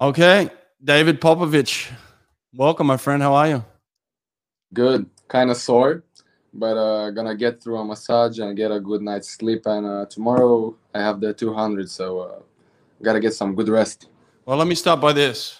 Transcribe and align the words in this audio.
Okay, 0.00 0.48
David 0.82 1.20
Popovici, 1.20 1.90
welcome, 2.54 2.86
my 2.86 2.96
friend. 2.96 3.20
How 3.20 3.34
are 3.34 3.48
you? 3.48 3.64
Good. 4.72 5.10
Kind 5.26 5.50
of 5.50 5.56
sore, 5.56 6.04
but 6.54 6.76
uh, 6.76 7.10
gonna 7.10 7.34
get 7.34 7.60
through 7.60 7.78
a 7.78 7.84
massage 7.84 8.38
and 8.38 8.56
get 8.56 8.70
a 8.70 8.78
good 8.78 9.02
night's 9.02 9.30
sleep. 9.30 9.66
And 9.66 9.84
uh, 9.84 10.06
tomorrow 10.06 10.76
I 10.94 11.00
have 11.00 11.20
the 11.20 11.34
200, 11.34 11.90
so 11.90 12.20
uh, 12.20 12.38
gotta 13.02 13.18
get 13.18 13.34
some 13.34 13.56
good 13.56 13.68
rest. 13.68 14.06
Well, 14.46 14.56
let 14.56 14.68
me 14.68 14.76
start 14.76 15.00
by 15.00 15.12
this. 15.12 15.58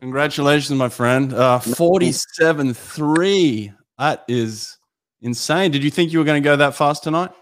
Congratulations, 0.00 0.78
my 0.78 0.88
friend. 0.88 1.34
Uh, 1.34 1.58
47 1.58 2.72
3. 2.72 3.72
That 3.98 4.24
is 4.28 4.78
insane. 5.20 5.70
Did 5.70 5.84
you 5.84 5.90
think 5.90 6.10
you 6.10 6.20
were 6.20 6.24
going 6.24 6.42
to 6.42 6.46
go 6.46 6.56
that 6.56 6.74
fast 6.74 7.02
tonight? 7.02 7.32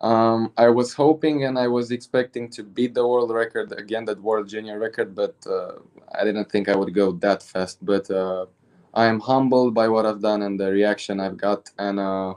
Um, 0.00 0.52
I 0.56 0.68
was 0.68 0.94
hoping 0.94 1.44
and 1.44 1.58
I 1.58 1.66
was 1.66 1.90
expecting 1.90 2.48
to 2.50 2.62
beat 2.62 2.94
the 2.94 3.06
world 3.06 3.32
record 3.32 3.72
again, 3.72 4.04
that 4.04 4.22
world 4.22 4.48
junior 4.48 4.78
record, 4.78 5.14
but 5.14 5.34
uh, 5.46 5.72
I 6.16 6.24
didn't 6.24 6.50
think 6.50 6.68
I 6.68 6.76
would 6.76 6.94
go 6.94 7.12
that 7.12 7.42
fast. 7.42 7.84
But 7.84 8.08
uh, 8.10 8.46
I 8.94 9.06
am 9.06 9.18
humbled 9.18 9.74
by 9.74 9.88
what 9.88 10.06
I've 10.06 10.22
done 10.22 10.42
and 10.42 10.58
the 10.58 10.70
reaction 10.70 11.18
I've 11.18 11.36
got. 11.36 11.70
And 11.78 11.98
uh, 11.98 12.34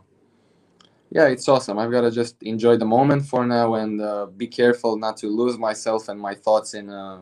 yeah, 1.12 1.28
it's 1.28 1.48
awesome. 1.48 1.78
I've 1.78 1.92
got 1.92 2.02
to 2.02 2.12
just 2.12 2.42
enjoy 2.42 2.78
the 2.78 2.86
moment 2.86 3.26
for 3.26 3.46
now 3.46 3.76
and 3.76 4.02
uh, 4.02 4.26
be 4.26 4.48
careful 4.48 4.98
not 4.98 5.18
to 5.18 5.28
lose 5.28 5.58
myself 5.58 6.10
and 6.10 6.20
my 6.20 6.34
thoughts 6.34 6.74
in 6.74 6.90
uh, 6.90 7.20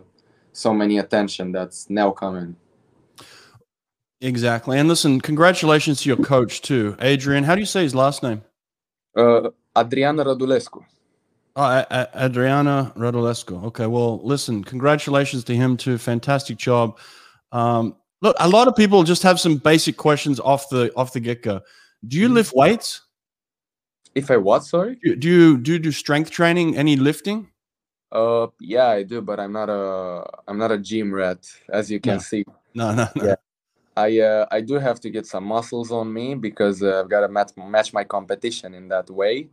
so 0.53 0.73
many 0.73 0.99
attention 0.99 1.51
that's 1.51 1.90
now 1.90 2.12
coming. 2.12 2.55
Exactly. 4.21 4.77
And 4.77 4.87
listen, 4.87 5.21
congratulations 5.21 6.01
to 6.01 6.10
your 6.10 6.17
coach 6.17 6.62
too, 6.62 6.95
Adrian. 6.99 7.45
How 7.45 7.55
do 7.55 7.62
you 7.62 7.65
say 7.65 7.84
his 7.84 7.95
last 7.95 8.21
name? 8.21 8.43
Uh, 9.15 9.49
Adriana 9.77 10.23
Radulescu. 10.25 10.84
Oh, 11.55 11.63
a- 11.63 11.87
a- 11.89 12.25
Adriana 12.25 12.93
Radulescu. 12.95 13.63
Okay. 13.65 13.87
Well, 13.87 14.20
listen, 14.23 14.63
congratulations 14.63 15.43
to 15.45 15.55
him 15.55 15.77
too. 15.77 15.98
Fantastic 15.98 16.57
job. 16.57 16.98
Um, 17.51 17.95
look, 18.21 18.35
a 18.39 18.48
lot 18.48 18.67
of 18.67 18.76
people 18.76 19.03
just 19.03 19.23
have 19.23 19.39
some 19.39 19.57
basic 19.57 19.98
questions 19.98 20.39
off 20.39 20.70
the 20.70 20.91
off 20.95 21.13
the 21.13 21.20
get 21.20 21.41
go. 21.43 21.61
Do 22.07 22.17
you 22.17 22.29
lift 22.29 22.53
weights? 22.55 23.01
If 24.15 24.31
I 24.31 24.37
what? 24.37 24.63
Sorry. 24.63 24.98
Do 25.03 25.15
do 25.15 25.27
you 25.27 25.57
do 25.57 25.73
you 25.73 25.79
do 25.79 25.91
strength 25.91 26.31
training? 26.31 26.77
Any 26.77 26.95
lifting? 26.95 27.48
Uh, 28.11 28.48
yeah, 28.59 28.87
I 28.87 29.04
do, 29.04 29.21
but 29.21 29.39
I'm 29.39 29.51
not 29.51 29.70
a 29.70 30.23
I'm 30.48 30.57
not 30.57 30.71
a 30.71 30.77
gym 30.77 31.13
rat, 31.13 31.45
as 31.71 31.91
you 31.91 31.99
can 31.99 32.13
No. 32.15 32.20
see. 32.20 32.43
No, 32.73 32.93
no, 32.95 33.07
no. 33.15 33.23
Yeah. 33.23 33.35
I 34.07 34.19
uh, 34.19 34.45
I 34.51 34.61
do 34.61 34.75
have 34.75 34.99
to 35.01 35.09
get 35.09 35.25
some 35.27 35.45
muscles 35.45 35.91
on 35.91 36.13
me 36.13 36.35
because 36.35 36.83
uh, 36.83 37.01
I've 37.01 37.09
got 37.09 37.21
to 37.21 37.29
match 37.29 37.51
match 37.57 37.93
my 37.93 38.03
competition 38.05 38.73
in 38.75 38.87
that 38.89 39.09
way. 39.09 39.49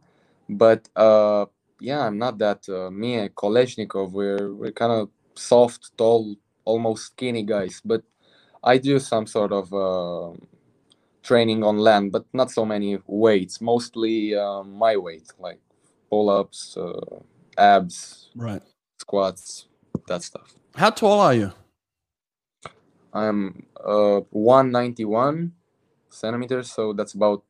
But 0.48 0.88
uh, 0.96 1.46
yeah, 1.80 2.00
I'm 2.06 2.18
not 2.18 2.38
that. 2.38 2.68
Uh, 2.68 2.90
me 2.90 3.14
and 3.14 3.34
Kolesnikov, 3.34 4.12
we're 4.12 4.54
we're 4.54 4.72
kind 4.72 4.92
of 4.92 5.10
soft, 5.34 5.92
tall, 5.98 6.36
almost 6.64 7.06
skinny 7.12 7.42
guys. 7.44 7.82
But 7.84 8.02
I 8.64 8.78
do 8.78 8.98
some 8.98 9.26
sort 9.26 9.52
of 9.52 9.72
uh, 9.74 10.36
training 11.22 11.64
on 11.64 11.78
land, 11.78 12.12
but 12.12 12.24
not 12.32 12.50
so 12.50 12.64
many 12.64 12.98
weights. 13.06 13.60
Mostly 13.60 14.34
uh, 14.34 14.62
my 14.62 14.96
weight, 14.96 15.28
like 15.38 15.60
pull-ups, 16.10 16.76
uh, 16.76 17.20
abs, 17.58 18.30
Right. 18.36 18.62
squats, 19.00 19.66
that 20.08 20.22
stuff. 20.22 20.54
How 20.76 20.90
tall 20.90 21.20
are 21.20 21.34
you? 21.34 21.52
I'm 23.16 23.64
uh 23.80 24.20
191 24.30 25.52
centimeters, 26.10 26.70
so 26.70 26.92
that's 26.92 27.14
about 27.14 27.42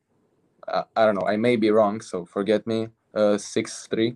uh, 0.67 0.83
I 0.95 1.05
don't 1.05 1.15
know. 1.15 1.27
I 1.27 1.37
may 1.37 1.55
be 1.55 1.69
wrong, 1.71 2.01
so 2.01 2.25
forget 2.25 2.65
me. 2.67 2.89
Uh, 3.13 3.37
six 3.37 3.87
three. 3.91 4.15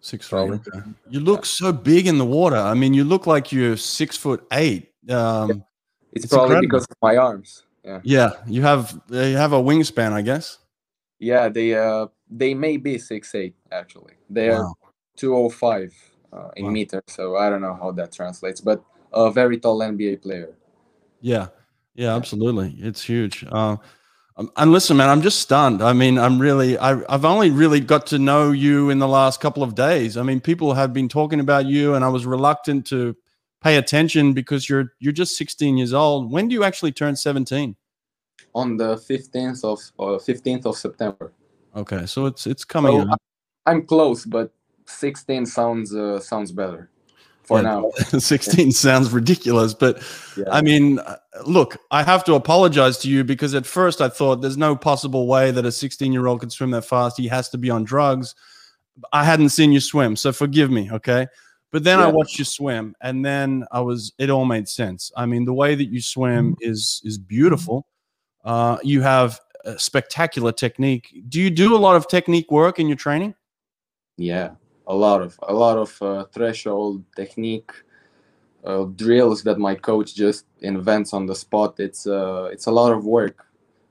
Six 0.00 0.28
three. 0.28 0.40
Okay. 0.40 0.80
You 1.08 1.20
look 1.20 1.44
so 1.44 1.72
big 1.72 2.06
in 2.06 2.16
the 2.18 2.24
water. 2.24 2.56
I 2.56 2.74
mean, 2.74 2.94
you 2.94 3.04
look 3.04 3.26
like 3.26 3.52
you're 3.52 3.76
six 3.76 4.16
foot 4.16 4.46
eight. 4.52 4.92
Um, 5.08 5.64
It's, 6.12 6.24
It's 6.24 6.32
probably 6.32 6.56
incredible. 6.56 6.78
because 6.78 6.84
of 6.90 6.96
my 7.02 7.16
arms. 7.16 7.64
Yeah, 7.84 8.00
yeah, 8.04 8.30
you 8.46 8.62
have 8.62 9.00
you 9.10 9.36
have 9.36 9.52
a 9.52 9.60
wingspan, 9.62 10.12
I 10.12 10.22
guess. 10.22 10.58
yeah. 11.18 11.48
They 11.48 11.74
uh 11.74 12.08
they 12.30 12.54
may 12.54 12.76
be 12.76 12.98
six 12.98 13.34
eight 13.34 13.54
actually. 13.72 14.14
They 14.28 14.48
are 14.50 14.64
Wow. 14.64 14.74
205 15.16 15.92
uh, 16.32 16.48
in 16.56 16.66
Wow. 16.66 16.72
meters, 16.72 17.02
so 17.08 17.36
I 17.36 17.48
don't 17.50 17.60
know 17.60 17.74
how 17.74 17.92
that 17.92 18.12
translates, 18.12 18.60
but 18.60 18.82
a 19.12 19.30
very 19.30 19.58
tall 19.58 19.80
NBA 19.80 20.16
player. 20.22 20.54
Yeah, 21.20 21.48
yeah, 21.94 22.16
absolutely. 22.16 22.74
It's 22.78 23.02
huge. 23.02 23.44
Uh, 23.50 23.76
and 24.56 24.72
listen, 24.72 24.96
man, 24.96 25.08
I'm 25.08 25.22
just 25.22 25.40
stunned. 25.40 25.82
I 25.82 25.92
mean, 25.92 26.18
I'm 26.18 26.38
really, 26.38 26.78
I, 26.78 27.02
I've 27.12 27.24
only 27.24 27.50
really 27.50 27.80
got 27.80 28.06
to 28.08 28.18
know 28.18 28.52
you 28.52 28.90
in 28.90 28.98
the 28.98 29.08
last 29.08 29.40
couple 29.40 29.62
of 29.62 29.74
days. 29.74 30.16
I 30.16 30.22
mean, 30.22 30.40
people 30.40 30.72
have 30.74 30.92
been 30.92 31.08
talking 31.08 31.40
about 31.40 31.66
you, 31.66 31.94
and 31.94 32.04
I 32.04 32.08
was 32.08 32.24
reluctant 32.24 32.86
to 32.86 33.16
pay 33.60 33.76
attention 33.76 34.32
because 34.32 34.68
you're 34.68 34.94
you're 34.98 35.12
just 35.12 35.36
16 35.36 35.76
years 35.76 35.92
old. 35.92 36.32
When 36.32 36.48
do 36.48 36.54
you 36.54 36.64
actually 36.64 36.92
turn 36.92 37.16
17? 37.16 37.76
On 38.54 38.76
the 38.76 38.96
15th 38.96 39.64
of 39.64 39.78
uh, 39.98 40.18
15th 40.18 40.66
of 40.66 40.76
September. 40.76 41.32
Okay, 41.76 42.06
so 42.06 42.26
it's 42.26 42.46
it's 42.46 42.64
coming. 42.64 43.02
So. 43.02 43.16
I'm 43.66 43.84
close, 43.84 44.24
but 44.24 44.52
16 44.86 45.46
sounds 45.46 45.94
uh, 45.94 46.18
sounds 46.18 46.50
better 46.50 46.90
for 47.50 47.58
Yeah, 47.58 47.62
now. 47.62 47.90
16 48.18 48.70
sounds 48.72 49.10
ridiculous, 49.10 49.74
but 49.74 50.02
Yeah. 50.36 50.44
I 50.50 50.62
mean, 50.62 51.00
look, 51.44 51.76
I 51.90 52.04
have 52.04 52.22
to 52.24 52.34
apologize 52.34 52.98
to 52.98 53.10
you 53.10 53.24
because 53.24 53.54
at 53.54 53.66
first 53.66 54.00
I 54.00 54.08
thought 54.08 54.40
there's 54.40 54.56
no 54.56 54.76
possible 54.76 55.26
way 55.26 55.50
that 55.50 55.66
a 55.66 55.72
16 55.72 56.12
year 56.12 56.26
old 56.28 56.40
could 56.40 56.52
swim 56.52 56.70
that 56.70 56.84
fast. 56.84 57.16
He 57.16 57.26
has 57.28 57.48
to 57.50 57.58
be 57.58 57.70
on 57.70 57.82
drugs. 57.84 58.34
I 59.12 59.24
hadn't 59.24 59.48
seen 59.48 59.72
you 59.72 59.80
swim, 59.80 60.14
so 60.14 60.32
forgive 60.32 60.70
me, 60.70 60.90
okay? 60.92 61.26
But 61.72 61.84
then 61.84 61.98
I 62.00 62.06
watched 62.08 62.38
you 62.38 62.44
swim, 62.44 62.94
and 63.00 63.24
then 63.24 63.64
I 63.70 63.80
was. 63.80 64.12
It 64.18 64.28
all 64.28 64.44
made 64.44 64.68
sense. 64.68 65.12
I 65.16 65.24
mean, 65.26 65.44
the 65.44 65.54
way 65.54 65.76
that 65.76 65.88
you 65.88 66.00
swim 66.02 66.56
is 66.60 67.00
is 67.04 67.16
beautiful. 67.16 67.86
Uh, 68.44 68.78
you 68.82 69.02
have 69.02 69.40
a 69.64 69.78
spectacular 69.78 70.50
technique. 70.50 71.06
Do 71.28 71.40
you 71.40 71.48
do 71.48 71.76
a 71.76 71.78
lot 71.78 71.94
of 71.94 72.08
technique 72.08 72.50
work 72.50 72.80
in 72.80 72.88
your 72.88 72.96
training? 72.96 73.34
Yeah, 74.16 74.50
a 74.90 74.96
lot 75.06 75.22
of 75.22 75.38
a 75.54 75.54
lot 75.64 75.76
of 75.78 75.90
uh, 76.02 76.24
threshold 76.34 77.04
technique 77.14 77.72
uh, 78.64 78.84
drills 78.96 79.42
that 79.44 79.58
my 79.58 79.74
coach 79.74 80.14
just 80.14 80.44
invents 80.60 81.12
on 81.12 81.26
the 81.26 81.34
spot. 81.34 81.78
It's 81.78 82.06
uh, 82.06 82.48
it's 82.52 82.66
a 82.66 82.74
lot 82.80 82.92
of 82.92 83.04
work 83.04 83.46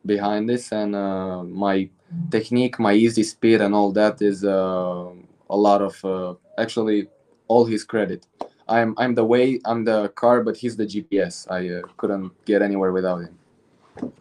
behind 0.06 0.50
this, 0.50 0.72
and 0.72 0.96
uh, 0.96 1.44
my 1.44 1.90
technique, 2.30 2.80
my 2.80 2.94
easy 2.94 3.24
speed, 3.24 3.62
and 3.62 3.74
all 3.74 3.92
that 3.94 4.22
is 4.22 4.44
uh, 4.44 5.10
a 5.50 5.58
lot 5.68 5.82
of 5.82 6.06
uh, 6.06 6.34
actually 6.58 7.08
all 7.48 7.66
his 7.66 7.84
credit. 7.84 8.26
I'm 8.68 8.94
I'm 8.98 9.16
the 9.16 9.26
way 9.26 9.60
I'm 9.66 9.84
the 9.86 10.10
car, 10.10 10.44
but 10.44 10.58
he's 10.58 10.76
the 10.76 10.86
GPS. 10.86 11.50
I 11.50 11.62
uh, 11.76 11.82
couldn't 11.98 12.32
get 12.46 12.62
anywhere 12.62 12.92
without 12.92 13.20
him. 13.20 13.36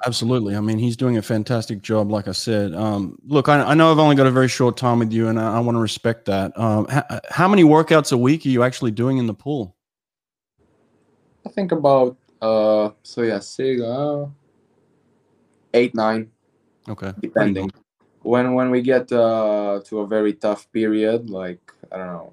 Absolutely. 0.06 0.56
I 0.56 0.60
mean, 0.60 0.78
he's 0.78 0.96
doing 0.96 1.16
a 1.16 1.22
fantastic 1.22 1.82
job, 1.82 2.10
like 2.10 2.28
I 2.28 2.32
said. 2.32 2.74
Um, 2.74 3.18
look, 3.26 3.48
I, 3.48 3.60
I 3.62 3.74
know 3.74 3.90
I've 3.90 3.98
only 3.98 4.16
got 4.16 4.26
a 4.26 4.30
very 4.30 4.48
short 4.48 4.76
time 4.76 5.00
with 5.00 5.12
you, 5.12 5.28
and 5.28 5.40
I, 5.40 5.56
I 5.56 5.60
want 5.60 5.76
to 5.76 5.80
respect 5.80 6.24
that. 6.26 6.58
Um, 6.58 6.86
h- 6.90 7.20
how 7.30 7.48
many 7.48 7.64
workouts 7.64 8.12
a 8.12 8.16
week 8.16 8.46
are 8.46 8.48
you 8.48 8.62
actually 8.62 8.92
doing 8.92 9.18
in 9.18 9.26
the 9.26 9.34
pool? 9.34 9.76
I 11.46 11.50
think 11.50 11.72
about 11.72 12.16
uh 12.40 12.90
so 13.02 13.22
yeah, 13.22 13.40
six, 13.40 13.82
uh, 13.82 14.26
eight 15.74 15.94
nine. 15.94 16.30
Okay. 16.88 17.12
depending 17.20 17.70
when 18.22 18.54
when 18.54 18.70
we 18.70 18.80
get 18.82 19.10
uh, 19.12 19.80
to 19.84 20.00
a 20.00 20.06
very 20.06 20.32
tough 20.32 20.70
period 20.72 21.30
like 21.30 21.72
i 21.92 21.96
don't 21.96 22.06
know 22.06 22.32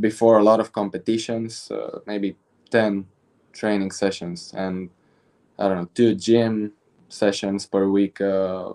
before 0.00 0.38
a 0.38 0.42
lot 0.42 0.60
of 0.60 0.72
competitions 0.72 1.70
uh, 1.70 1.98
maybe 2.06 2.36
10 2.70 3.06
training 3.52 3.90
sessions 3.90 4.54
and 4.56 4.88
i 5.58 5.68
don't 5.68 5.78
know 5.78 5.88
two 5.94 6.14
gym 6.14 6.72
sessions 7.08 7.66
per 7.66 7.88
week 7.88 8.20
uh, 8.20 8.70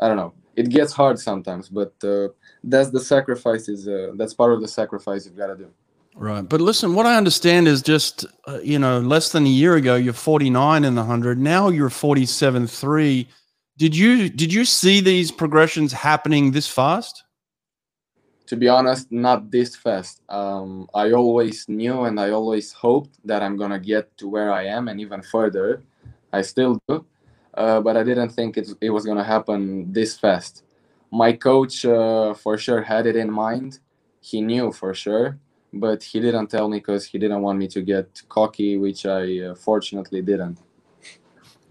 i 0.00 0.08
don't 0.08 0.16
know 0.16 0.32
it 0.56 0.68
gets 0.68 0.92
hard 0.92 1.18
sometimes 1.18 1.68
but 1.68 1.92
uh, 2.04 2.28
that's 2.64 2.90
the 2.90 3.00
sacrifices 3.00 3.88
uh, 3.88 4.12
that's 4.16 4.34
part 4.34 4.52
of 4.52 4.60
the 4.60 4.68
sacrifice 4.68 5.26
you've 5.26 5.36
got 5.36 5.48
to 5.48 5.56
do 5.56 5.68
Right. 6.14 6.42
But 6.46 6.60
listen, 6.60 6.94
what 6.94 7.06
I 7.06 7.16
understand 7.16 7.66
is 7.66 7.80
just, 7.80 8.26
uh, 8.46 8.58
you 8.62 8.78
know, 8.78 8.98
less 8.98 9.32
than 9.32 9.46
a 9.46 9.48
year 9.48 9.76
ago, 9.76 9.96
you're 9.96 10.12
49 10.12 10.84
in 10.84 10.94
the 10.94 11.00
100. 11.00 11.38
Now 11.38 11.70
you're 11.70 11.88
47 11.88 12.66
3. 12.66 13.28
Did 13.78 13.96
you 13.96 14.28
did 14.28 14.52
you 14.52 14.66
see 14.66 15.00
these 15.00 15.32
progressions 15.32 15.90
happening 15.90 16.52
this 16.52 16.68
fast? 16.68 17.24
to 18.52 18.56
be 18.56 18.68
honest, 18.68 19.10
not 19.10 19.50
this 19.50 19.74
fast. 19.74 20.20
Um, 20.28 20.86
I 20.92 21.12
always 21.12 21.66
knew 21.70 22.02
and 22.02 22.20
I 22.20 22.32
always 22.32 22.70
hoped 22.70 23.16
that 23.24 23.42
I'm 23.42 23.56
gonna 23.56 23.80
get 23.80 24.14
to 24.18 24.28
where 24.28 24.52
I 24.52 24.64
am 24.66 24.88
and 24.88 25.00
even 25.00 25.22
further. 25.22 25.82
I 26.32 26.42
still 26.42 26.80
do, 26.88 27.04
uh, 27.54 27.80
but 27.80 27.96
I 27.96 28.02
didn't 28.02 28.30
think 28.30 28.56
it, 28.56 28.68
it 28.80 28.90
was 28.90 29.04
gonna 29.04 29.24
happen 29.24 29.92
this 29.92 30.18
fast. 30.18 30.64
My 31.10 31.32
coach, 31.32 31.84
uh, 31.84 32.34
for 32.34 32.56
sure, 32.56 32.82
had 32.82 33.06
it 33.06 33.16
in 33.16 33.30
mind. 33.30 33.80
He 34.20 34.40
knew 34.40 34.72
for 34.72 34.94
sure, 34.94 35.38
but 35.72 36.02
he 36.02 36.20
didn't 36.20 36.48
tell 36.48 36.68
me 36.68 36.78
because 36.78 37.04
he 37.04 37.18
didn't 37.18 37.42
want 37.42 37.58
me 37.58 37.68
to 37.68 37.82
get 37.82 38.22
cocky, 38.28 38.76
which 38.78 39.04
I 39.04 39.40
uh, 39.40 39.54
fortunately 39.54 40.22
didn't. 40.22 40.58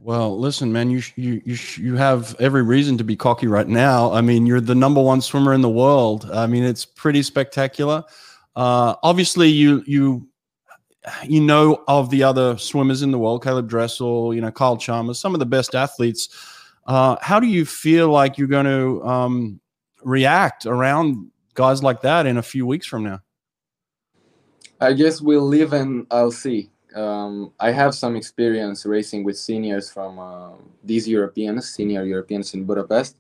Well, 0.04 0.40
listen, 0.40 0.72
man, 0.72 0.90
you 0.90 1.02
you 1.16 1.42
you 1.46 1.58
you 1.78 1.96
have 1.96 2.36
every 2.40 2.64
reason 2.64 2.98
to 2.98 3.04
be 3.04 3.16
cocky 3.16 3.46
right 3.46 3.68
now. 3.68 4.12
I 4.12 4.22
mean, 4.22 4.48
you're 4.48 4.62
the 4.62 4.74
number 4.74 5.02
one 5.02 5.22
swimmer 5.22 5.54
in 5.54 5.62
the 5.62 5.70
world. 5.70 6.28
I 6.32 6.48
mean, 6.48 6.64
it's 6.64 6.86
pretty 6.86 7.22
spectacular. 7.22 8.04
Uh, 8.56 8.96
obviously, 9.04 9.50
you 9.50 9.84
you 9.86 10.28
you 11.24 11.42
know 11.42 11.84
of 11.88 12.10
the 12.10 12.24
other 12.24 12.58
swimmers 12.58 13.02
in 13.02 13.12
the 13.12 13.18
world, 13.18 13.44
Caeleb 13.44 13.68
Dressel, 13.68 14.34
you 14.34 14.42
know, 14.42 14.52
Kyle 14.52 14.78
Chalmers, 14.78 15.20
some 15.20 15.34
of 15.34 15.40
the 15.40 15.46
best 15.46 15.76
athletes. 15.76 16.30
Uh, 16.86 17.16
how 17.22 17.40
do 17.40 17.48
you 17.48 17.66
feel 17.66 18.10
like 18.10 18.38
you're 18.38 18.48
going 18.48 18.66
to 18.66 19.04
um, 19.04 19.60
react 20.04 20.66
around 20.66 21.30
guys 21.54 21.84
like 21.84 22.02
that 22.02 22.26
in 22.26 22.38
a 22.38 22.42
few 22.42 22.66
weeks 22.66 22.86
from 22.86 23.04
now? 23.04 23.20
I 24.80 24.94
guess 24.94 25.22
we'll 25.22 25.48
live 25.48 25.74
and 25.74 26.08
I'll 26.10 26.32
see. 26.32 26.72
Um, 26.96 27.54
I 27.60 27.72
have 27.72 27.96
some 27.96 28.16
experience 28.16 28.86
racing 28.86 29.24
with 29.24 29.38
seniors 29.38 29.92
from 29.92 30.20
uh, 30.20 30.52
these 30.84 31.08
Europeans, 31.08 31.70
senior 31.70 32.04
Europeans 32.04 32.54
in 32.54 32.66
Budapest. 32.66 33.16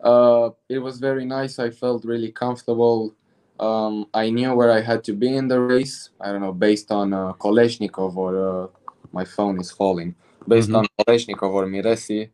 Uh, 0.00 0.50
it 0.68 0.78
was 0.78 0.98
very 0.98 1.24
nice. 1.24 1.58
I 1.58 1.70
felt 1.70 2.04
really 2.04 2.30
comfortable. 2.30 3.14
Um, 3.60 4.06
I 4.12 4.30
knew 4.30 4.52
where 4.54 4.72
I 4.72 4.80
had 4.80 5.04
to 5.04 5.12
be 5.12 5.34
in 5.36 5.48
the 5.48 5.60
race. 5.60 6.10
I 6.20 6.32
don't 6.32 6.40
know, 6.40 6.52
based 6.52 6.90
on 6.90 7.12
uh, 7.12 7.32
Kolesnikov 7.34 8.16
or 8.16 8.64
uh, 8.64 8.66
my 9.12 9.24
phone 9.24 9.60
is 9.60 9.70
falling, 9.70 10.14
based 10.48 10.68
mm-hmm. 10.68 10.76
on 10.76 10.86
Kolesnikov 11.00 11.52
or 11.52 11.66
Miressi. 11.66 12.30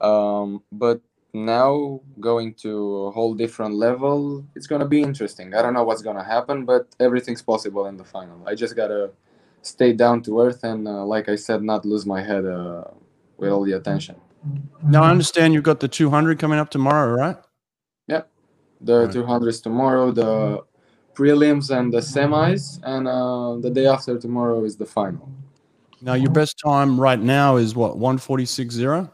Um, 0.00 0.62
but 0.72 1.00
now 1.32 2.00
going 2.18 2.54
to 2.54 3.04
a 3.04 3.10
whole 3.10 3.34
different 3.34 3.74
level, 3.74 4.44
it's 4.54 4.66
gonna 4.66 4.86
be 4.86 5.02
interesting. 5.02 5.54
I 5.54 5.62
don't 5.62 5.74
know 5.74 5.84
what's 5.84 6.02
gonna 6.02 6.24
happen, 6.24 6.64
but 6.64 6.88
everything's 6.98 7.42
possible 7.42 7.86
in 7.86 7.96
the 7.96 8.04
final. 8.04 8.42
I 8.48 8.54
just 8.54 8.74
gotta 8.74 9.10
stay 9.62 9.92
down 9.92 10.22
to 10.22 10.40
earth 10.40 10.64
and, 10.64 10.88
uh, 10.88 11.04
like 11.04 11.28
I 11.28 11.36
said, 11.36 11.62
not 11.62 11.84
lose 11.84 12.06
my 12.06 12.22
head 12.22 12.46
uh, 12.46 12.84
with 13.36 13.50
all 13.50 13.64
the 13.64 13.72
attention. 13.72 14.16
Now 14.84 15.02
I 15.02 15.10
understand 15.10 15.54
you've 15.54 15.64
got 15.64 15.80
the 15.80 15.88
200 15.88 16.38
coming 16.38 16.58
up 16.58 16.70
tomorrow, 16.70 17.12
right? 17.12 17.36
The 18.80 19.06
right. 19.06 19.10
200s 19.10 19.62
tomorrow, 19.62 20.10
the 20.10 20.64
prelims 21.14 21.76
and 21.76 21.92
the 21.92 21.98
semis, 21.98 22.78
and 22.82 23.08
uh, 23.08 23.56
the 23.56 23.70
day 23.70 23.86
after 23.86 24.18
tomorrow 24.18 24.64
is 24.64 24.76
the 24.76 24.86
final. 24.86 25.28
Now 26.02 26.14
your 26.14 26.30
best 26.30 26.60
time 26.62 27.00
right 27.00 27.20
now 27.20 27.56
is 27.56 27.74
what 27.74 27.96
146.0. 27.96 29.10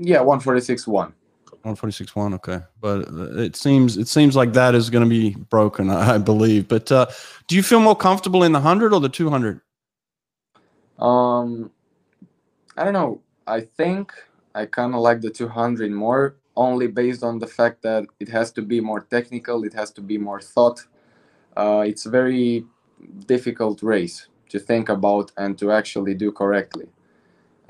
Yeah, 0.00 0.18
146 0.18 0.86
1. 0.86 1.14
146 1.62 2.16
1 2.16 2.34
okay 2.34 2.58
but 2.80 3.06
it 3.38 3.54
seems 3.54 3.96
it 3.96 4.08
seems 4.08 4.34
like 4.34 4.52
that 4.52 4.74
is 4.74 4.90
going 4.90 5.04
to 5.04 5.08
be 5.08 5.30
broken 5.48 5.90
i 5.90 6.18
believe 6.18 6.66
but 6.66 6.90
uh, 6.90 7.06
do 7.46 7.54
you 7.54 7.62
feel 7.62 7.78
more 7.78 7.94
comfortable 7.94 8.42
in 8.42 8.50
the 8.50 8.58
100 8.58 8.92
or 8.92 8.98
the 8.98 9.08
200 9.08 9.60
um 10.98 11.70
i 12.76 12.82
don't 12.82 12.92
know 12.92 13.20
i 13.46 13.60
think 13.60 14.12
i 14.56 14.66
kind 14.66 14.92
of 14.92 15.02
like 15.02 15.20
the 15.20 15.30
200 15.30 15.92
more 15.92 16.34
only 16.56 16.86
based 16.86 17.22
on 17.22 17.38
the 17.38 17.46
fact 17.46 17.82
that 17.82 18.04
it 18.20 18.28
has 18.28 18.52
to 18.52 18.62
be 18.62 18.80
more 18.80 19.00
technical 19.00 19.64
it 19.64 19.72
has 19.72 19.90
to 19.90 20.00
be 20.00 20.18
more 20.18 20.40
thought 20.40 20.80
uh, 21.56 21.84
it's 21.86 22.06
a 22.06 22.10
very 22.10 22.64
difficult 23.26 23.82
race 23.82 24.28
to 24.48 24.58
think 24.58 24.88
about 24.88 25.32
and 25.36 25.58
to 25.58 25.72
actually 25.72 26.14
do 26.14 26.30
correctly 26.30 26.86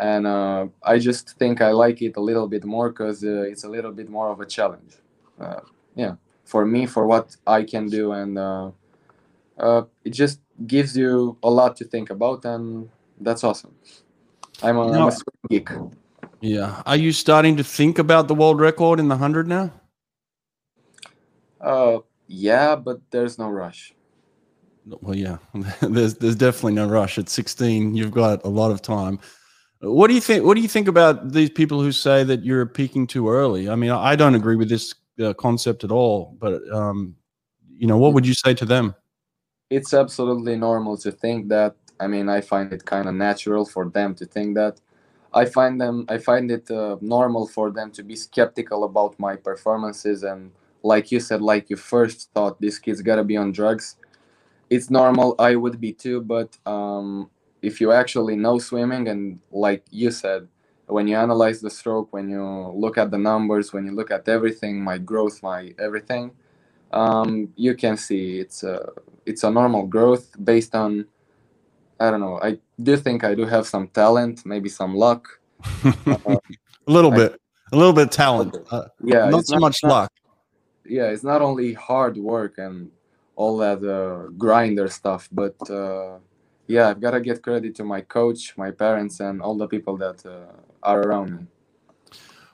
and 0.02 0.26
uh, 0.26 0.67
I 0.82 0.99
just 0.99 1.38
think 1.38 1.61
I 1.61 1.70
like 1.70 2.02
it 2.02 2.17
a 2.17 2.20
little 2.20 2.49
bit 2.49 2.64
more 2.64 2.90
because 2.90 3.23
uh, 3.23 3.43
it's 3.43 3.64
a 3.64 3.69
little 3.69 3.93
bit 3.93 4.08
more 4.08 4.29
of 4.31 4.40
a 4.40 4.46
challenge. 4.46 4.94
Uh, 5.40 5.61
yeah, 5.94 6.14
for 6.44 6.67
me, 6.67 6.87
for 6.87 7.06
what 7.06 7.37
I 7.46 7.62
can 7.62 7.88
do, 7.88 8.12
and 8.12 8.37
uh, 8.37 8.70
uh, 9.58 9.82
it 10.05 10.11
just 10.11 10.40
gives 10.67 10.96
you 10.96 11.37
a 11.43 11.50
lot 11.50 11.76
to 11.76 11.84
think 11.84 12.11
about, 12.11 12.44
and 12.44 12.88
that's 13.20 13.44
awesome. 13.44 13.75
I'm 14.62 14.79
a, 14.79 14.90
now, 14.90 15.08
I'm 15.08 15.12
a 15.12 15.49
geek. 15.49 15.69
Yeah, 16.40 16.82
are 16.86 16.96
you 16.96 17.12
starting 17.12 17.56
to 17.56 17.64
think 17.64 17.98
about 17.98 18.28
the 18.28 18.34
world 18.34 18.60
record 18.60 18.98
in 18.98 19.08
the 19.08 19.16
hundred 19.16 19.46
now? 19.46 19.72
Uh, 21.60 21.98
yeah, 22.26 22.74
but 22.74 23.00
there's 23.10 23.38
no 23.38 23.48
rush. 23.48 23.94
Well, 24.86 25.14
yeah, 25.16 25.38
there's 25.80 26.14
there's 26.14 26.36
definitely 26.36 26.74
no 26.74 26.88
rush. 26.88 27.19
At 27.19 27.28
16, 27.28 27.94
you've 27.94 28.10
got 28.10 28.44
a 28.44 28.48
lot 28.48 28.70
of 28.70 28.82
time. 28.82 29.20
What 29.80 30.08
do 30.08 30.14
you 30.14 30.20
think? 30.20 30.44
What 30.44 30.54
do 30.54 30.60
you 30.60 30.69
think 30.69 30.88
about 30.88 31.32
these 31.32 31.50
people 31.50 31.80
who 31.82 31.92
say 31.92 32.24
that 32.24 32.44
you're 32.44 32.66
peaking 32.66 33.06
too 33.06 33.28
early? 33.28 33.69
I 33.69 33.74
mean, 33.74 33.90
I 33.90 34.16
don't 34.16 34.34
agree 34.34 34.56
with 34.56 34.69
this 34.69 34.94
uh, 35.22 35.34
concept 35.34 35.84
at 35.84 35.90
all. 35.90 36.36
But 36.38 36.62
um, 36.72 37.16
you 37.69 37.86
know, 37.86 37.98
what 37.98 38.14
would 38.14 38.26
you 38.26 38.34
say 38.34 38.54
to 38.54 38.64
them? 38.64 38.94
It's 39.70 39.94
absolutely 39.94 40.56
normal 40.56 40.96
to 40.98 41.10
think 41.10 41.48
that. 41.48 41.76
I 42.00 42.08
mean, 42.08 42.28
I 42.28 42.40
find 42.40 42.72
it 42.72 42.84
kind 42.84 43.08
of 43.08 43.14
natural 43.14 43.64
for 43.64 43.88
them 43.88 44.14
to 44.16 44.26
think 44.26 44.56
that. 44.56 44.80
I 45.34 45.44
find 45.46 45.81
them. 45.81 46.06
I 46.08 46.19
find 46.19 46.50
it 46.50 46.70
uh, 46.70 46.96
normal 47.00 47.46
for 47.46 47.70
them 47.70 47.90
to 47.93 48.02
be 48.02 48.17
skeptical 48.17 48.84
about 48.84 49.19
my 49.19 49.37
performances 49.37 50.23
and, 50.23 50.52
like 50.82 51.12
you 51.12 51.20
said, 51.20 51.40
like 51.43 51.70
you 51.70 51.76
first 51.76 52.31
thought, 52.34 52.61
this 52.61 52.79
kid's 52.79 53.02
gotta 53.02 53.25
be 53.25 53.37
on 53.37 53.52
drugs. 53.52 53.96
It's 54.70 54.90
normal. 54.90 55.34
I 55.38 55.56
would 55.56 55.81
be 55.81 55.93
too, 55.93 56.20
but 56.23 56.56
um, 56.67 57.31
if 57.62 57.81
you 57.81 57.93
actually 57.93 58.37
know 58.37 58.58
swimming 58.58 59.08
and 59.08 59.38
like 59.50 59.84
you 59.90 60.11
said 60.11 60.49
when 60.87 61.06
you 61.06 61.17
analyze 61.17 61.61
the 61.61 61.70
stroke 61.70 62.12
when 62.12 62.29
you 62.29 62.44
look 62.75 62.99
at 62.99 63.11
the 63.11 63.19
numbers 63.19 63.73
when 63.73 63.87
you 63.87 63.93
look 63.93 64.11
at 64.11 64.29
everything 64.29 64.82
my 64.82 64.99
growth 64.99 65.43
my 65.43 65.73
everything 65.79 66.32
um, 66.93 67.49
you 67.56 67.75
can 67.75 67.96
see 67.96 68.38
it's 68.40 68.62
a 68.64 68.90
it's 69.25 69.44
a 69.44 69.50
normal 69.50 69.87
growth 69.87 70.32
based 70.44 70.75
on 70.75 71.06
i 72.02 72.10
don't 72.10 72.20
know. 72.20 72.38
I 72.43 72.58
do 72.88 72.96
think 72.96 73.19
i 73.25 73.34
do 73.34 73.44
have 73.54 73.66
some 73.75 73.87
talent 73.88 74.44
maybe 74.52 74.69
some 74.69 74.93
luck. 75.04 75.22
Uh, 75.84 75.93
a 76.88 76.93
little 76.96 77.12
I, 77.14 77.16
bit. 77.20 77.40
A 77.72 77.76
little 77.76 77.96
bit 78.00 78.10
talent. 78.10 78.56
Uh, 78.70 78.87
yeah 79.12 79.28
not 79.28 79.46
so 79.46 79.54
not, 79.54 79.60
much 79.66 79.78
not, 79.82 79.93
luck. 79.94 80.12
Yeah 80.84 81.08
it's 81.12 81.26
not 81.32 81.40
only 81.49 81.69
hard 81.75 82.16
work 82.16 82.54
and 82.58 82.90
all 83.37 83.56
that 83.64 83.81
uh, 83.82 84.31
grinder 84.44 84.88
stuff 84.88 85.28
but 85.32 85.56
uh, 85.70 86.19
yeah, 86.66 86.88
I've 86.88 87.00
got 87.00 87.12
to 87.12 87.20
get 87.20 87.43
credit 87.43 87.75
to 87.76 87.84
my 87.84 88.00
coach, 88.00 88.56
my 88.56 88.70
parents, 88.70 89.20
and 89.20 89.43
all 89.43 89.56
the 89.56 89.66
people 89.66 89.96
that 89.98 90.25
uh, 90.25 90.52
are 90.82 91.02
around 91.02 91.31
me. 91.37 91.46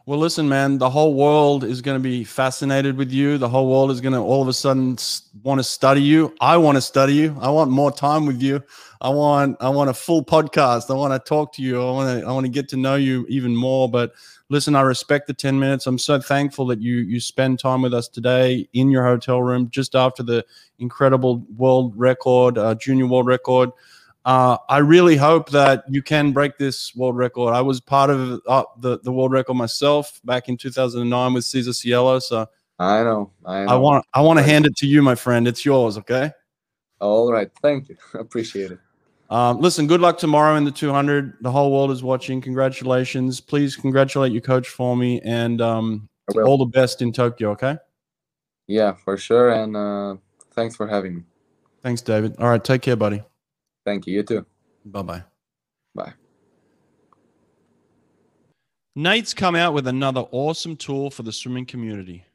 Well, 0.08 0.19
listen, 0.19 0.49
man, 0.49 0.78
the 0.78 0.88
whole 0.88 1.12
world 1.12 1.64
is 1.64 1.82
going 1.82 1.96
to 1.96 2.02
be 2.02 2.25
fascinated 2.25 2.96
with 2.96 3.12
you. 3.12 3.37
The 3.37 3.50
whole 3.50 3.69
world 3.69 3.90
is 3.90 4.00
going 4.00 4.14
to 4.14 4.20
all 4.20 4.40
of 4.40 4.49
a 4.49 4.55
sudden 4.55 4.96
want 5.43 5.58
to 5.58 5.62
study 5.62 6.00
you. 6.00 6.34
I 6.40 6.56
want 6.56 6.78
to 6.78 6.81
study 6.81 7.12
you. 7.12 7.37
I 7.38 7.50
want 7.50 7.70
more 7.70 7.93
time 7.93 8.25
with 8.25 8.40
you. 8.40 8.62
I 9.02 9.10
want 9.10 9.58
I 9.60 9.69
want 9.69 9.90
a 9.90 9.93
full 9.93 10.25
podcast. 10.25 10.90
I 10.90 10.94
want 10.94 11.12
to 11.12 11.28
talk 11.28 11.52
to 11.56 11.62
you. 11.62 11.87
I 11.87 11.90
want 11.90 12.22
to 12.22 12.26
I 12.26 12.32
want 12.32 12.47
to 12.47 12.50
get 12.50 12.71
to 12.71 12.78
know 12.78 12.94
you 12.94 13.26
even 13.28 13.54
more. 13.54 13.87
But 13.87 14.12
listen, 14.49 14.75
I 14.75 14.80
respect 14.80 15.26
the 15.26 15.35
10 15.35 15.59
minutes. 15.59 15.87
I'm 15.87 15.99
so 15.99 16.18
thankful 16.18 16.64
that 16.68 16.80
you 16.80 17.00
you 17.00 17.21
spend 17.21 17.59
time 17.59 17.82
with 17.82 17.92
us 17.92 18.09
today 18.09 18.66
in 18.73 18.90
your 18.90 19.04
hotel 19.04 19.42
room 19.42 19.68
just 19.68 19.94
after 19.94 20.23
the 20.23 20.42
incredible 20.78 21.44
world 21.54 21.92
record, 21.99 22.56
uh, 22.56 22.75
junior 22.76 23.09
world 23.09 23.26
record. 23.26 23.73
Uh, 24.28 24.58
I 24.68 24.76
really 24.78 25.16
hope 25.16 25.49
that 25.52 25.85
you 25.88 26.02
can 26.02 26.32
break 26.32 26.58
this 26.58 26.94
world 26.94 27.16
record. 27.16 27.54
I 27.54 27.62
was 27.62 27.80
part 27.80 28.11
of 28.11 28.42
uh, 28.47 28.64
the 28.76 28.99
the 28.99 29.11
world 29.11 29.32
record 29.32 29.54
myself 29.54 30.20
back 30.23 30.50
in 30.50 30.58
2009 30.58 31.32
with 31.32 31.47
Cesar 31.47 31.73
Cielo. 31.73 32.18
So 32.18 32.47
I 32.78 33.02
know, 33.04 33.32
I 33.47 33.64
know. 33.64 33.73
I 33.73 33.76
want 33.76 34.04
I 34.12 34.20
want 34.20 34.38
to 34.38 34.42
hand 34.42 34.66
it 34.66 34.76
to 34.76 34.87
you, 34.87 35.00
my 35.00 35.14
friend. 35.14 35.49
It's 35.49 35.64
yours, 35.64 35.97
okay? 35.97 36.30
All 37.00 37.32
right, 37.32 37.50
thank 37.62 37.88
you. 37.88 37.97
Appreciate 38.20 38.70
it. 38.70 38.78
Um, 39.30 39.61
listen, 39.61 39.87
good 39.87 40.02
luck 40.02 40.18
tomorrow 40.18 40.56
in 40.56 40.64
the 40.64 40.73
200. 40.73 41.38
The 41.40 41.50
whole 41.50 41.73
world 41.73 41.90
is 41.90 42.02
watching. 42.02 42.42
Congratulations. 42.42 43.40
Please 43.40 43.76
congratulate 43.76 44.32
your 44.32 44.42
coach 44.42 44.68
for 44.68 44.94
me 44.94 45.23
and 45.23 45.62
um, 45.62 46.06
all 46.44 46.58
the 46.58 46.66
best 46.66 47.00
in 47.00 47.12
Tokyo, 47.12 47.52
okay? 47.52 47.78
Yeah, 48.66 48.92
for 48.92 49.16
sure. 49.16 49.52
And 49.52 49.75
uh, 49.75 50.16
thanks 50.52 50.76
for 50.76 50.87
having 50.87 51.16
me. 51.16 51.23
Thanks, 51.80 52.02
David. 52.02 52.37
All 52.38 52.50
right, 52.50 52.62
take 52.62 52.82
care, 52.82 52.97
buddy. 52.97 53.23
Thank 53.88 54.07
you. 54.07 54.16
You 54.16 54.23
too. 54.23 54.47
Bye 54.85 55.00
bye. 55.00 55.23
Bye. 55.95 56.12
Nate's 58.95 59.33
come 59.33 59.57
out 59.57 59.73
with 59.73 59.87
another 59.87 60.26
awesome 60.30 60.76
tool 60.76 61.11
for 61.11 61.23
the 61.23 61.33
swimming 61.33 61.64
community. 61.64 62.26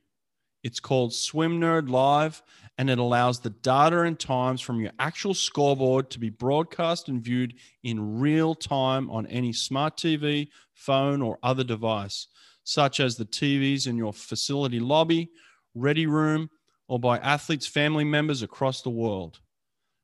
It's 0.63 0.79
called 0.79 1.13
Swim 1.13 1.61
Nerd 1.61 1.91
Live, 1.91 2.41
and 2.79 2.89
it 2.89 2.97
allows 2.97 3.39
the 3.39 3.51
data 3.51 4.01
and 4.01 4.19
times 4.19 4.61
from 4.61 4.81
your 4.81 4.93
actual 4.97 5.35
scoreboard 5.35 6.09
to 6.09 6.19
be 6.19 6.31
broadcast 6.31 7.07
and 7.07 7.21
viewed 7.21 7.53
in 7.83 8.19
real 8.19 8.55
time 8.55 9.07
on 9.11 9.27
any 9.27 9.53
smart 9.53 9.95
TV, 9.95 10.47
phone, 10.73 11.21
or 11.21 11.37
other 11.43 11.63
device, 11.63 12.29
such 12.63 12.99
as 12.99 13.15
the 13.15 13.25
TVs 13.25 13.85
in 13.85 13.95
your 13.95 14.11
facility 14.11 14.79
lobby, 14.79 15.29
ready 15.75 16.07
room, 16.07 16.49
or 16.87 16.99
by 16.99 17.19
athletes' 17.19 17.67
family 17.67 18.05
members 18.05 18.41
across 18.41 18.81
the 18.81 18.89
world 18.89 19.39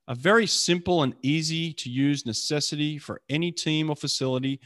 a 0.09 0.15
very 0.15 0.47
simple 0.47 1.03
and 1.03 1.13
easy 1.21 1.71
to 1.71 1.89
use 1.89 2.25
necessity 2.25 2.97
for 2.97 3.21
any 3.29 3.51
team 3.51 3.91
or 3.91 3.95
facility 3.95 4.59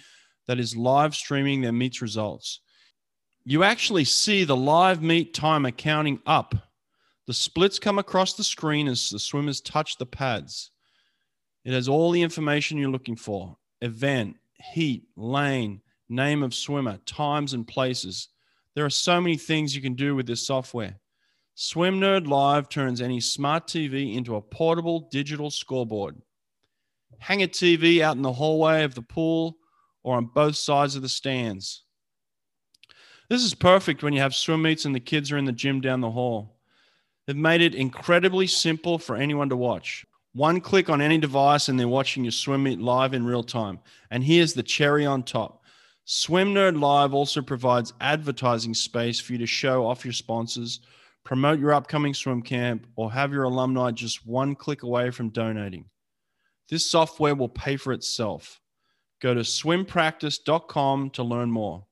that 0.47 0.57
is 0.57 0.75
live 0.75 1.13
streaming 1.13 1.61
their 1.61 1.73
meets 1.73 2.01
results. 2.01 2.61
You 3.43 3.63
actually 3.63 4.05
see 4.05 4.45
the 4.45 4.55
live 4.55 5.01
meet 5.01 5.33
timer 5.33 5.71
counting 5.71 6.21
up. 6.25 6.55
The 7.27 7.33
splits 7.33 7.77
come 7.77 7.99
across 7.99 8.33
the 8.33 8.43
screen 8.43 8.87
as 8.87 9.09
the 9.09 9.19
swimmers 9.19 9.59
touch 9.59 9.97
the 9.97 10.05
pads. 10.05 10.71
It 11.65 11.73
has 11.73 11.89
all 11.89 12.11
the 12.11 12.21
information 12.21 12.77
you're 12.77 12.89
looking 12.89 13.17
for 13.17 13.57
event, 13.81 14.37
heat, 14.73 15.03
lane, 15.17 15.81
name 16.07 16.41
of 16.41 16.53
swimmer, 16.53 16.99
times, 17.05 17.53
and 17.53 17.67
places. 17.67 18.29
There 18.75 18.85
are 18.85 18.89
so 18.89 19.19
many 19.19 19.35
things 19.35 19.75
you 19.75 19.81
can 19.81 19.95
do 19.95 20.15
with 20.15 20.25
this 20.25 20.47
software. 20.47 20.95
Swim 21.55 21.99
Nerd 21.99 22.27
Live 22.27 22.67
turns 22.67 22.99
any 22.99 23.19
smart 23.19 23.67
TV 23.67 24.15
into 24.15 24.35
a 24.35 24.41
portable 24.41 25.07
digital 25.11 25.51
scoreboard. 25.51 26.19
hang 27.19 27.43
a 27.43 27.47
TV 27.47 28.01
out 28.01 28.15
in 28.15 28.23
the 28.23 28.33
hallway 28.33 28.83
of 28.83 28.95
the 28.95 29.03
pool 29.03 29.57
or 30.01 30.17
on 30.17 30.25
both 30.25 30.55
sides 30.55 30.95
of 30.95 31.03
the 31.03 31.09
stands. 31.09 31.83
This 33.29 33.43
is 33.43 33.53
perfect 33.53 34.01
when 34.01 34.13
you 34.13 34.19
have 34.19 34.33
swim 34.33 34.63
meets 34.63 34.85
and 34.85 34.95
the 34.95 34.99
kids 34.99 35.31
are 35.31 35.37
in 35.37 35.45
the 35.45 35.51
gym 35.51 35.79
down 35.79 36.01
the 36.01 36.11
hall. 36.11 36.57
They've 37.25 37.35
made 37.35 37.61
it 37.61 37.75
incredibly 37.75 38.47
simple 38.47 38.97
for 38.97 39.15
anyone 39.15 39.49
to 39.49 39.55
watch. 39.55 40.05
One 40.33 40.59
click 40.59 40.89
on 40.89 41.01
any 41.01 41.19
device 41.19 41.69
and 41.69 41.79
they're 41.79 41.87
watching 41.87 42.25
your 42.25 42.31
swim 42.31 42.63
meet 42.63 42.81
live 42.81 43.13
in 43.13 43.25
real 43.25 43.43
time. 43.43 43.79
And 44.09 44.23
here's 44.23 44.55
the 44.55 44.63
cherry 44.63 45.05
on 45.05 45.21
top. 45.21 45.63
Swim 46.05 46.53
Nerd 46.53 46.81
Live 46.81 47.13
also 47.13 47.41
provides 47.41 47.93
advertising 48.01 48.73
space 48.73 49.19
for 49.19 49.33
you 49.33 49.39
to 49.39 49.45
show 49.45 49.85
off 49.85 50.03
your 50.03 50.13
sponsors, 50.13 50.81
promote 51.23 51.59
your 51.59 51.73
upcoming 51.73 52.13
swim 52.13 52.41
camp, 52.41 52.87
or 52.95 53.11
have 53.11 53.31
your 53.31 53.43
alumni 53.43 53.91
just 53.91 54.25
one 54.25 54.55
click 54.55 54.83
away 54.83 55.09
from 55.11 55.29
donating. 55.29 55.85
This 56.69 56.89
software 56.89 57.35
will 57.35 57.49
pay 57.49 57.77
for 57.77 57.93
itself. 57.93 58.59
Go 59.21 59.33
to 59.33 59.41
swimpractice.com 59.41 61.11
to 61.11 61.23
learn 61.23 61.51
more. 61.51 61.85